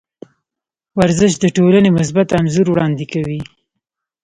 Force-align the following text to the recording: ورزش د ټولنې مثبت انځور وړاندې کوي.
ورزش 0.99 1.31
د 1.39 1.45
ټولنې 1.57 1.89
مثبت 1.97 2.27
انځور 2.37 2.67
وړاندې 2.69 3.05
کوي. 3.13 3.39